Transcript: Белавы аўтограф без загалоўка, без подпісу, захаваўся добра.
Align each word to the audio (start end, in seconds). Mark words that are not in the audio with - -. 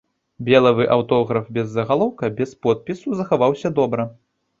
Белавы 0.45 0.85
аўтограф 0.95 1.51
без 1.57 1.69
загалоўка, 1.75 2.29
без 2.39 2.55
подпісу, 2.67 3.15
захаваўся 3.21 3.73
добра. 3.83 4.09